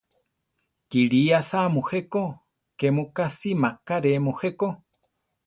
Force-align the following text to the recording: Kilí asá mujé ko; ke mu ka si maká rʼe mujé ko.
Kilí 0.91 1.19
asá 1.39 1.61
mujé 1.75 1.99
ko; 2.13 2.23
ke 2.77 2.87
mu 2.95 3.03
ka 3.15 3.25
si 3.37 3.49
maká 3.61 3.95
rʼe 4.03 4.17
mujé 4.25 4.49
ko. 4.59 4.69